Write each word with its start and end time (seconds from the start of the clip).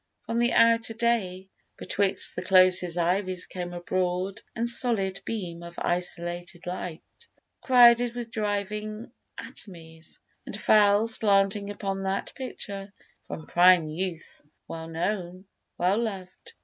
From 0.23 0.39
the 0.39 0.53
outer 0.53 0.95
day, 0.95 1.51
Betwixt 1.77 2.35
the 2.35 2.41
closest 2.41 2.97
ivies 2.97 3.45
came 3.45 3.71
a 3.71 3.81
broad 3.81 4.41
And 4.55 4.67
solid 4.67 5.21
beam 5.25 5.61
of 5.61 5.77
isolated 5.77 6.65
light, 6.65 7.03
Crowded 7.61 8.15
with 8.15 8.31
driving 8.31 9.11
atomies, 9.37 10.17
and 10.43 10.59
fell 10.59 11.05
Slanting 11.05 11.69
upon 11.69 12.01
that 12.01 12.33
picture, 12.33 12.91
from 13.27 13.45
prime 13.45 13.89
youth 13.89 14.41
Well 14.67 14.87
known, 14.87 15.45
well 15.77 15.99
loved. 15.99 16.55